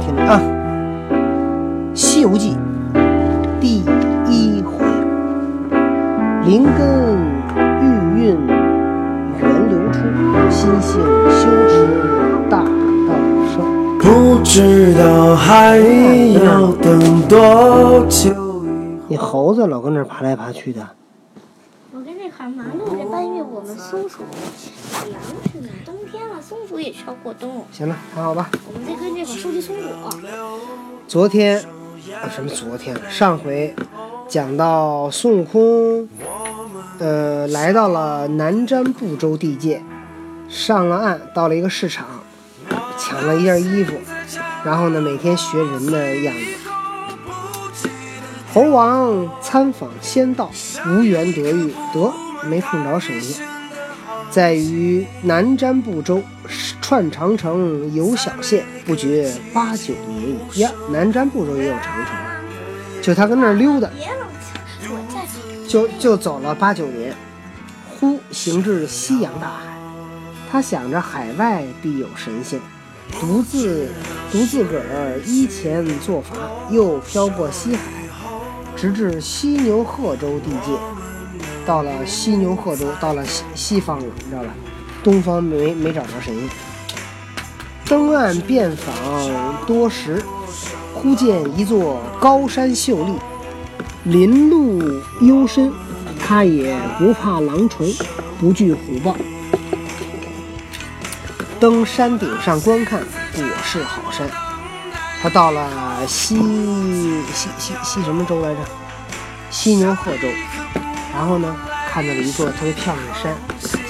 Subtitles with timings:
[0.00, 0.40] 听着啊，
[1.96, 2.56] 《西游记》
[3.60, 3.84] 第
[4.28, 4.84] 一回，
[6.44, 7.18] 灵根
[7.80, 7.84] 玉
[8.18, 8.36] 韵
[9.38, 9.98] 源流出，
[10.50, 11.74] 心性修持
[12.48, 13.14] 大道
[13.54, 13.54] 生。
[13.98, 18.34] 不知道还要等多久？
[19.06, 20.86] 你猴子老跟那儿爬来爬去的，
[21.92, 24.22] 我跟这看马路这半月我们松鼠
[24.92, 25.20] 打粮
[25.52, 27.66] 食呢，冬天了，松鼠也需要过冬。
[27.72, 28.50] 行了，躺好吧。
[28.66, 30.10] 我们再跟这块收集松果。
[31.06, 32.96] 昨天啊，什么昨天？
[33.10, 33.74] 上回
[34.28, 36.08] 讲到孙悟空，
[36.98, 39.82] 呃，来到了南瞻部洲地界，
[40.48, 42.06] 上了岸，到了一个市场，
[42.98, 43.94] 抢了一件衣服，
[44.64, 46.40] 然后呢，每天学人的样子。
[48.52, 50.50] 猴王参访仙道，
[50.86, 52.12] 无缘得遇，得
[52.46, 53.46] 没碰着神仙。
[54.30, 56.22] 在于南瞻部洲，
[56.80, 60.60] 串长城，游小县，不觉八九年矣。
[60.60, 62.14] 呀，南瞻部洲也有长城，
[63.02, 63.90] 就他跟那儿溜达，
[65.66, 67.12] 就就走了八九年。
[67.88, 69.66] 忽行至西洋大海，
[70.50, 72.60] 他想着海外必有神仙，
[73.20, 73.90] 独自
[74.30, 77.82] 独自个儿依前作筏，又飘过西海，
[78.76, 80.72] 直至犀牛贺州地界。
[81.66, 84.48] 到了犀牛贺州，到了西西方了，你知道吧？
[85.02, 86.48] 东方没没找着神仙。
[87.86, 88.94] 登岸遍访
[89.66, 90.22] 多时，
[90.94, 93.14] 忽见一座高山秀丽，
[94.04, 94.82] 林路
[95.20, 95.72] 幽深，
[96.18, 97.86] 他也不怕狼虫，
[98.38, 99.16] 不惧虎豹。
[101.58, 104.28] 登山顶上观看，果是好山。
[105.22, 106.36] 他到了西
[107.34, 108.60] 西西西什么州来着？
[109.50, 110.28] 犀牛贺州。
[111.12, 111.56] 然后呢，
[111.90, 113.36] 看到了一座特别漂亮的山，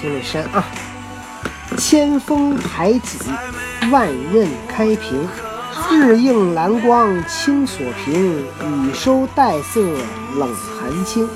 [0.00, 0.64] 听这山啊，
[1.76, 3.18] 千峰排脊，
[3.90, 5.28] 万仞开平，
[5.90, 9.80] 日映蓝光青锁屏，雨收黛色
[10.36, 11.28] 冷寒清。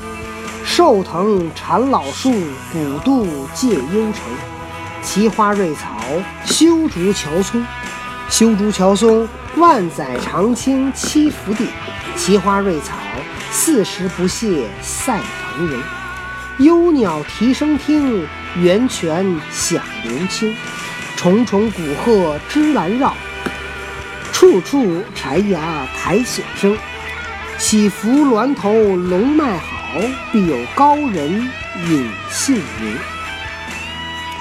[0.64, 2.32] 寿藤缠老树，
[2.72, 4.22] 古渡借幽城。
[5.02, 6.00] 奇花瑞草，
[6.46, 7.62] 修竹乔松。
[8.30, 11.68] 修竹乔松，万载长青栖福地。
[12.16, 12.94] 奇花瑞草，
[13.50, 15.20] 四时不谢赛
[15.56, 15.82] 蓬营。
[16.58, 18.26] 幽鸟啼声听，
[18.56, 20.54] 源泉响流清。
[21.16, 23.14] 重重古壑芝兰绕，
[24.32, 26.76] 处处柴崖苔藓生。
[27.56, 29.66] 起伏峦头龙脉好，
[30.32, 31.30] 必有高人
[31.88, 32.96] 隐姓名。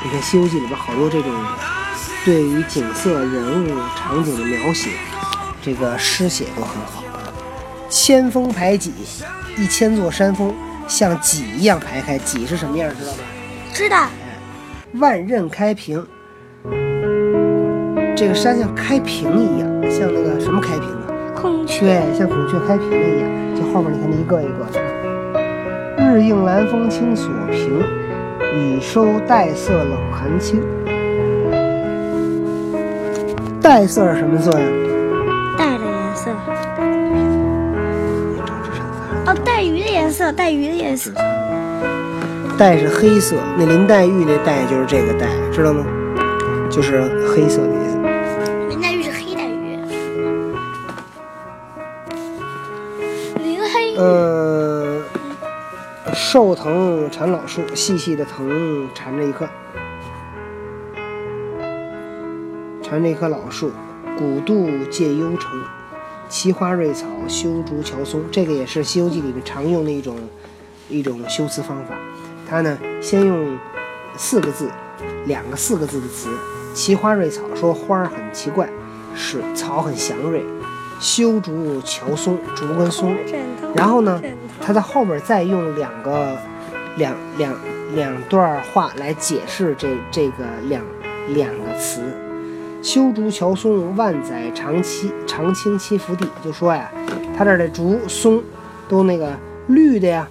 [0.03, 1.31] 你看《西游记》里边好多这种
[2.25, 4.89] 对于景色、人物、场景的描写，
[5.61, 7.03] 这个诗写都很好。
[7.89, 8.91] 千峰排挤，
[9.55, 10.53] 一千座山峰
[10.87, 13.19] 像戟一样排开，戟是什么样知道吗？
[13.73, 14.07] 知道。
[14.99, 16.05] 万仞开平，
[18.15, 21.07] 这个山像开屏一样，像那个什么开屏啊？
[21.35, 21.79] 孔雀。
[21.81, 23.29] 对，像孔雀开屏一样。
[23.55, 24.81] 就后面你看那一个一个的。
[25.97, 27.81] 日映蓝风清锁屏，
[28.53, 30.61] 雨收黛色冷寒清。
[33.59, 34.67] 黛色是什么色呀？
[40.23, 41.11] 色，带鱼的颜色。
[42.57, 45.85] 带是黑色，那林黛玉那带就是这个带，知道吗？
[46.71, 47.97] 就是黑色的意思。
[48.69, 49.77] 林黛玉是黑带鱼。
[53.43, 53.97] 林黑。
[53.97, 55.01] 呃，
[56.13, 59.45] 寿藤缠老树，细细的藤缠着一棵，
[62.81, 63.73] 缠着一棵老树。
[64.17, 65.51] 古渡借幽城，
[66.33, 68.19] 奇花瑞草，修竹乔松。
[68.31, 70.17] 这个也是《西游记》里面常用的一种
[70.89, 71.93] 一种修辞方法。
[72.49, 73.55] 它呢，先用
[74.17, 74.67] 四个字，
[75.27, 76.29] 两个四个字的词。
[76.73, 78.67] 奇花瑞草说花儿很奇怪，
[79.13, 80.43] 是草很祥瑞。
[80.99, 83.15] 修竹乔松，竹跟松。
[83.75, 84.19] 然后呢，
[84.59, 86.35] 它在后边再用两个
[86.97, 87.55] 两两
[87.93, 90.83] 两段话来解释这这个两
[91.27, 92.01] 两个词。
[92.83, 96.91] 修竹乔松，万载长栖长青栖福地，就说呀，
[97.35, 98.43] 它这儿的竹松
[98.89, 99.31] 都那个
[99.67, 100.27] 绿的呀，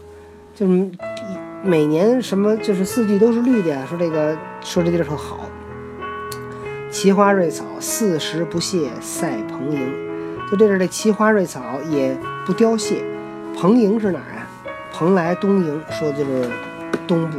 [0.55, 0.91] 就是
[1.65, 3.87] 每年什么就是四季都是绿的呀。
[3.89, 5.41] 说这个说这地儿特好。
[6.91, 9.81] 奇花瑞草，四时不谢赛蓬营，
[10.51, 12.15] 就这地儿的奇花瑞草也
[12.45, 13.03] 不凋谢。
[13.57, 14.47] 蓬营是哪儿啊？
[14.93, 16.51] 蓬莱东瀛，说的就是
[17.07, 17.39] 东部。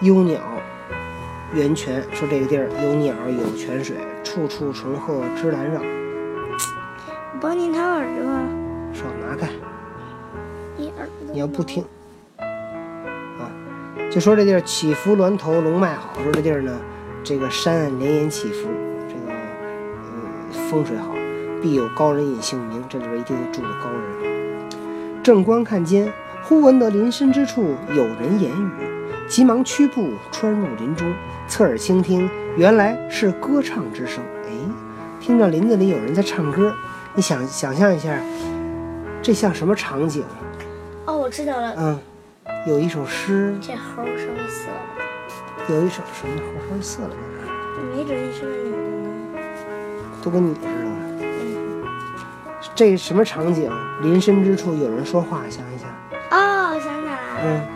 [0.00, 0.40] 幽鸟。
[1.54, 5.80] 源泉说这个地儿有鸟有泉水，处处重鹤芝兰绕。
[5.80, 8.24] 我帮你掏耳朵。
[8.92, 9.48] 手拿开。
[10.76, 11.32] 你耳朵。
[11.32, 11.84] 你要不听
[13.38, 13.46] 啊，
[14.10, 16.12] 就说这地儿起伏峦头龙脉好。
[16.24, 16.76] 说这地儿呢，
[17.22, 18.68] 这个山连延起伏，
[19.08, 21.14] 这个呃风水好，
[21.62, 25.22] 必有高人隐姓名，这里边一定住着高人。
[25.22, 26.12] 正观看间，
[26.42, 28.70] 忽闻得林深之处有人言语，
[29.28, 31.12] 急忙屈步穿入林中，
[31.48, 34.22] 侧耳倾听，原来是歌唱之声。
[34.44, 34.50] 哎，
[35.20, 36.74] 听着林子里有人在唱歌，
[37.14, 38.18] 你想想象一下，
[39.22, 40.22] 这像什么场景？
[41.06, 41.98] 哦，我知道了，嗯，
[42.66, 44.68] 有一首诗，这猴儿是会色
[45.68, 47.96] 的，有一首什么猴儿色了在哪儿？
[47.96, 49.42] 没准是个女的呢。
[50.22, 50.68] 都跟你似的。
[51.20, 51.82] 嗯，
[52.74, 53.70] 这什么场景？
[54.02, 55.88] 林深之处有人说话，想一想。
[56.30, 57.66] 哦，想起来了，嗯，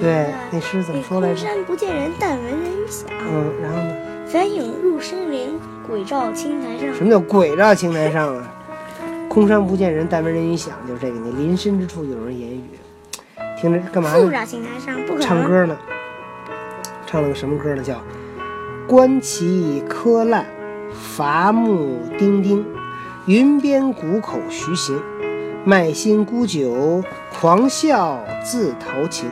[0.00, 1.40] 对，那诗怎么说来着？
[1.40, 3.08] 空山不见人，但闻人语响。
[3.10, 3.96] 嗯，然后呢？
[4.26, 5.58] 返影入深林，
[5.88, 6.94] 鬼照青苔上。
[6.94, 8.52] 什么叫鬼照青苔上啊？
[9.28, 11.18] 空山不见人，但闻人语响，就是这个。
[11.18, 12.62] 你临深之处有人言语，
[13.60, 14.46] 听着干嘛呢？
[14.46, 15.20] 青苔上，不可能。
[15.20, 15.76] 唱歌呢。
[17.06, 17.82] 唱了个什么歌呢？
[17.82, 17.94] 叫
[18.86, 20.44] “观其柯烂，
[20.92, 22.64] 伐木丁丁，
[23.26, 25.00] 云边谷口徐行，
[25.64, 27.02] 卖新沽酒，
[27.32, 29.30] 狂笑自陶情。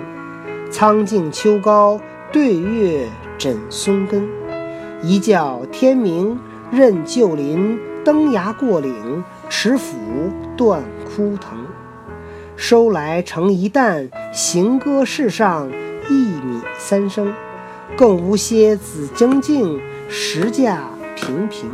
[0.79, 1.99] 苍劲秋高，
[2.31, 3.09] 对月
[3.39, 4.29] 枕松根。
[5.03, 6.39] 一觉天明，
[6.71, 9.97] 任旧林，登崖过岭，持斧
[10.55, 11.57] 断枯藤。
[12.57, 15.67] 收来成一担，行歌世上
[16.11, 17.33] 一米三升。
[17.97, 19.81] 更无些子将进，
[20.11, 21.71] 实价平平。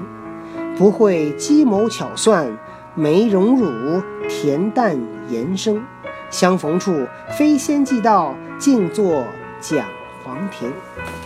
[0.78, 2.56] 不会计谋巧算，
[2.94, 4.96] 没荣辱，恬淡
[5.28, 5.82] 言声。
[6.30, 9.26] 相逢处，非仙即道，静坐
[9.60, 9.84] 讲
[10.22, 10.72] 黄庭。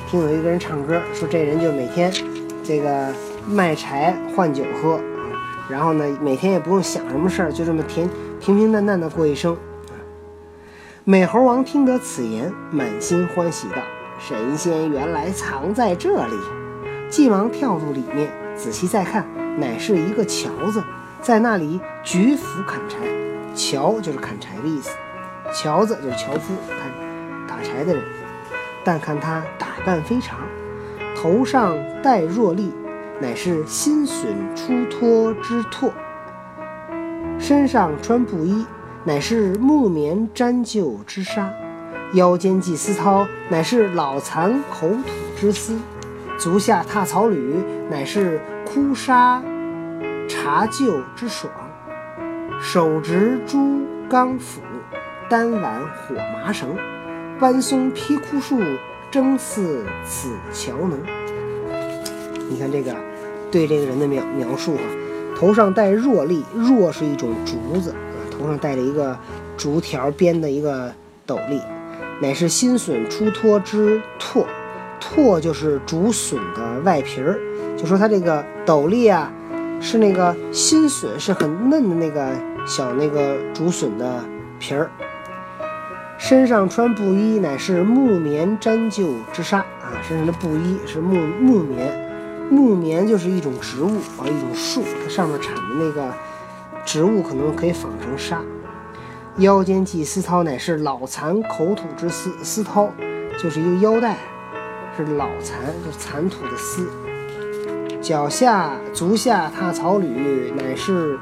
[0.08, 2.10] 听有一个人唱歌，说这人就每天
[2.64, 3.12] 这个
[3.46, 5.28] 卖柴换酒喝啊，
[5.68, 8.08] 然后呢，每天也不用想什么事儿，就这么平
[8.40, 9.54] 平平淡淡的过一生。
[11.04, 13.82] 美猴王听得此言，满心欢喜道
[14.18, 16.34] ：“神仙原来藏在这里！”
[17.10, 19.26] 急忙跳入里面，仔细再看，
[19.58, 20.82] 乃是一个樵子，
[21.20, 22.96] 在那里举斧砍柴。
[23.54, 24.88] 樵就是砍柴的意思，
[25.52, 27.05] 樵子就是樵夫，砍
[27.56, 28.02] 打柴的人。
[28.84, 30.38] 但看他打扮非常，
[31.16, 32.70] 头上戴若笠，
[33.20, 35.90] 乃是新笋出脱之拓；
[37.38, 38.64] 身上穿布衣，
[39.04, 41.48] 乃是木棉毡旧之纱；
[42.12, 45.02] 腰间系丝绦，乃是老残口吐
[45.36, 45.74] 之丝；
[46.38, 47.56] 足下踏草履，
[47.90, 49.42] 乃是枯沙
[50.28, 51.50] 茶臼之爽；
[52.60, 54.60] 手执朱钢斧，
[55.28, 56.76] 单挽火麻绳。
[57.38, 58.58] 搬松劈枯树，
[59.10, 60.98] 争似此桥能。
[62.48, 62.94] 你看这个，
[63.50, 64.82] 对这个人的描描述啊，
[65.36, 67.96] 头上戴箬笠，箬是一种竹子啊，
[68.30, 69.14] 头上戴着一个
[69.56, 70.90] 竹条编的一个
[71.26, 71.60] 斗笠，
[72.22, 74.46] 乃是新笋出脱之拓，
[74.98, 77.38] 拓就是竹笋的外皮儿，
[77.76, 79.30] 就说它这个斗笠啊，
[79.78, 82.30] 是那个新笋是很嫩的那个
[82.66, 84.24] 小那个竹笋的
[84.58, 84.90] 皮儿。
[86.18, 89.94] 身上穿布衣，乃是木棉毡旧之纱啊！
[90.02, 96.12] 身上的布衣是木木棉，木棉就是一种植物啊，一种树，它上面产的那个
[96.84, 98.40] 植物可能可以纺成纱。
[99.38, 102.88] 腰间系丝绦，乃是老蚕口吐之丝，丝绦
[103.38, 104.16] 就是一个腰带，
[104.96, 106.88] 是老蚕，就是蚕吐的丝。
[108.00, 111.18] 脚下足下踏草履，乃是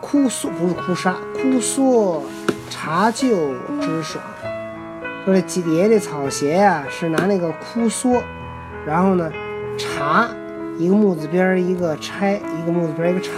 [0.00, 2.22] 枯缩，不是枯沙，枯缩。
[2.68, 4.22] 茶臼之爽，
[5.24, 8.22] 说这底下这草鞋呀、是拿那个枯缩，
[8.86, 9.30] 然后呢，
[9.76, 10.28] 茶
[10.78, 13.32] 一个木字边儿一个拆，一个木字边儿一个叉，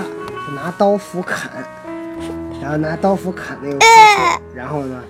[0.47, 1.51] 就拿刀斧砍，
[2.61, 5.03] 然后拿刀斧砍那个枯蓑，然后呢，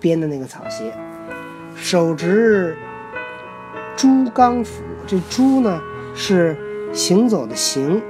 [0.00, 0.92] 编的那个草鞋。
[1.76, 2.76] 手执
[3.96, 5.80] 朱钢斧，这朱呢
[6.14, 6.56] 是
[6.92, 8.02] 行走的行，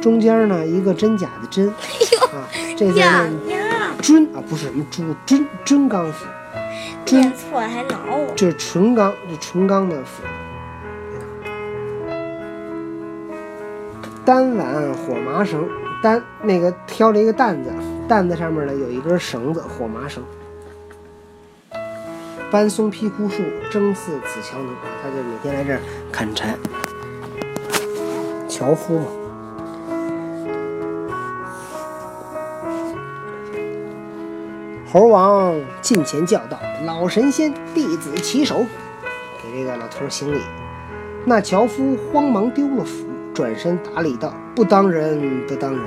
[0.00, 1.68] 中间呢一个真假的真。
[1.68, 3.00] 啊，这字
[4.02, 6.26] 呀念呀，尊啊，不是什么猪，尊尊钢斧，
[7.04, 8.32] 尊念错了还挠我。
[8.34, 10.22] 这是纯钢，这纯钢的斧。
[14.24, 15.68] 单碗火麻绳，
[16.02, 17.72] 单那个挑着一个担子，
[18.08, 20.22] 担子上面呢有一根绳子，火麻绳。
[22.50, 24.84] 搬松劈枯树，争似此樵能啊！
[25.02, 25.80] 他就每天来这儿
[26.12, 26.54] 砍柴，
[28.46, 29.06] 樵夫嘛。
[34.92, 38.66] 猴王近前叫道：“老神仙，弟子起手。”
[39.42, 40.38] 给这个老头儿行礼。
[41.24, 45.82] 那樵夫慌忙丢了斧，转身打礼道：“不当人，不当人！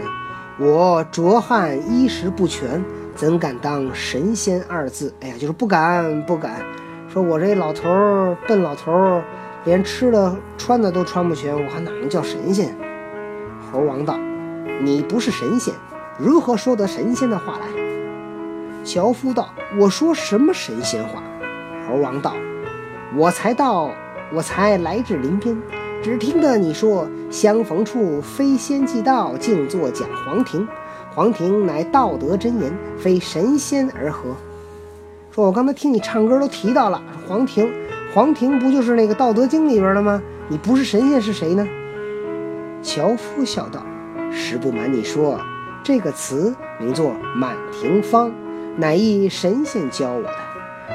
[0.57, 2.83] 我拙汉衣食不全，
[3.13, 5.13] 怎敢当神仙二字？
[5.21, 6.65] 哎呀，就是不敢，不敢。
[7.07, 9.23] 说我这老头儿，笨老头儿，
[9.65, 12.75] 连吃的穿的都穿不全，我还哪能叫神仙？”
[13.71, 14.17] 猴王道
[14.81, 15.75] ：“你不是神仙，
[16.17, 17.67] 如何说得神仙的话来？”
[18.85, 19.49] 樵夫道
[19.79, 21.23] ：“我说什么神仙话？”
[21.89, 22.35] 猴王道
[23.17, 23.89] ：“我才到，
[24.31, 25.59] 我才来至林边，
[26.03, 30.67] 只听得你说相逢处非仙即道，静坐讲黄庭。
[31.15, 34.35] 黄庭乃道德真言，非神仙而合。”
[35.33, 37.73] 说：“我刚才听你唱歌都提到了黄庭，
[38.13, 40.21] 黄庭不就是那个《道德经》里边的吗？
[40.47, 41.67] 你不是神仙是谁呢？”
[42.83, 43.83] 樵夫笑道
[44.31, 45.39] ：“实不瞒你说，
[45.83, 48.29] 这个词名作《满庭芳》。”
[48.77, 50.29] 乃一神仙教我的。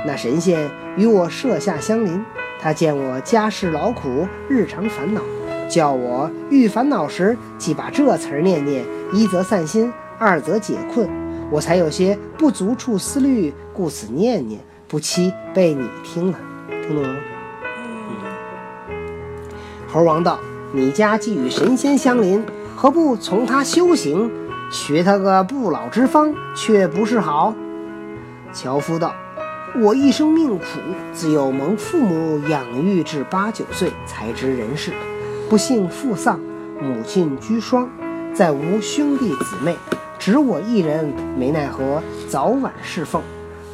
[0.07, 2.25] 那神仙与我舍下相邻，
[2.61, 5.21] 他见我家世劳苦，日常烦恼，
[5.69, 11.09] 叫我遇烦恼时，即把这词儿念念，一则散心，二则解困。
[11.51, 16.39] 我才有些不足处思虑，故此念念，不期被你听了。
[16.87, 17.17] 听懂了吗？
[19.89, 20.39] 猴王道
[20.73, 22.45] ：“你家既与神仙相邻，
[22.77, 24.31] 何不从他修行，
[24.71, 27.53] 学他个不老之方，却不是好？”
[28.53, 29.15] 樵夫道
[29.81, 30.65] ：“我一生命苦，
[31.13, 34.93] 自幼蒙父母养育至八九岁才知人世。
[35.49, 36.41] 不幸父丧，
[36.81, 37.89] 母亲居孀，
[38.35, 39.77] 再无兄弟姊妹，
[40.19, 43.23] 只我一人，没奈何，早晚侍奉。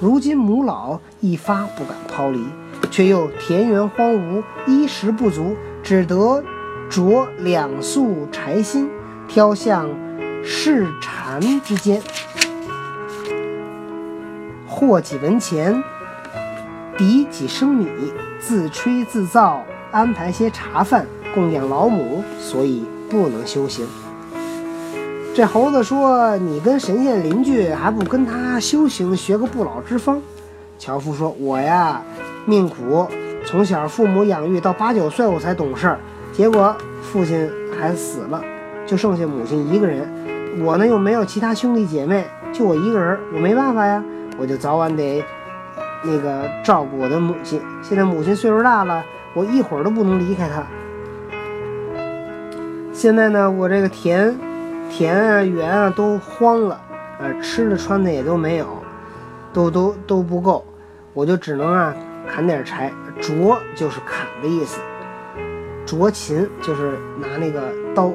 [0.01, 2.45] 如今母老，一发不敢抛离，
[2.91, 6.43] 却又田园荒芜，衣食不足，只得
[6.91, 8.91] 着两束柴薪，
[9.27, 9.89] 挑向
[10.45, 12.03] 市禅之间。”
[14.79, 15.83] 获几文钱，
[16.99, 17.89] 抵几升米，
[18.39, 23.87] 自吹自造，安排些茶饭供养老母，所以不能修行。
[25.35, 30.21] 这猴子说：“你跟神仙邻居，还不跟他修行，学个不老之方？”
[30.79, 32.03] 樵夫说：“我呀，
[32.45, 33.09] 命苦，
[33.47, 35.99] 从小父母养育到八九岁我才懂事儿，
[36.35, 38.45] 结果父亲还死了，
[38.85, 40.07] 就剩下母亲一个人。
[40.63, 44.05] 我呢又没有其他兄弟姐妹，就我一个人，我没办法呀。”
[44.39, 45.25] 我就早晚得
[46.05, 47.61] 那个照顾我的母亲。
[47.83, 50.63] 现在母亲岁数大了，我一会儿都不能离开她。
[52.93, 54.35] 现在呢，我这个田
[54.91, 56.81] 田啊园啊都荒了，
[57.19, 58.67] 呃，吃的穿的也都没有，
[59.53, 60.65] 都都都不够，
[61.13, 61.95] 我就只能啊
[62.27, 62.93] 砍点柴。
[63.21, 64.79] 啄就是砍的意思，
[65.87, 67.63] 啄琴就是拿那个
[67.95, 68.13] 刀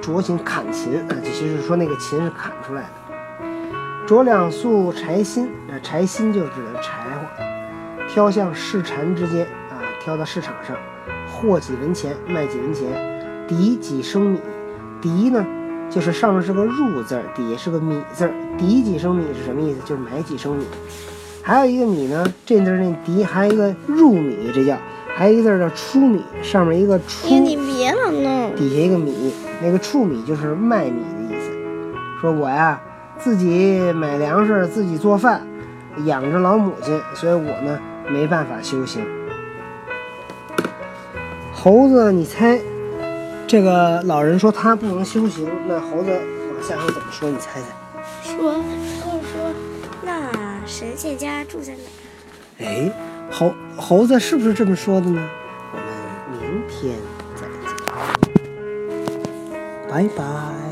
[0.00, 2.88] 啄琴砍琴啊，就是说那个琴是砍出来的。
[4.06, 7.26] 着两束柴薪，那柴薪就指的柴火，
[8.08, 10.76] 挑向市禅之间啊，挑到市场上，
[11.28, 12.86] 货几文钱，卖几文钱，
[13.48, 14.40] 抵几升米。
[15.02, 15.44] 抵呢，
[15.90, 18.30] 就是上面是个入字，底下是个米字。
[18.56, 19.80] 抵几升米是什么意思？
[19.84, 20.64] 就是买几升米。
[21.42, 24.78] 还有一个米呢，这字那抵，还有一个入米，这叫，
[25.16, 31.50] 还有一个字叫出米，上面一个出，你别老弄，底下一个米，那个出米就是卖米的意思。
[32.20, 32.80] 说我呀。
[33.18, 35.46] 自己买粮食，自己做饭，
[36.04, 39.04] 养着老母亲，所以我呢没办法修行。
[41.52, 42.60] 猴子，你猜，
[43.46, 47.28] 这个老人说他不能修行，那猴子往下会怎么说？
[47.28, 47.66] 你猜猜？
[48.22, 49.52] 说，就是说，
[50.02, 50.30] 那
[50.66, 52.64] 神仙家住在哪？
[52.64, 52.92] 哎，
[53.30, 55.20] 猴猴子是不是这么说的呢？
[55.72, 55.86] 我们
[56.40, 56.96] 明天
[57.34, 57.68] 再见，
[59.90, 60.65] 拜拜。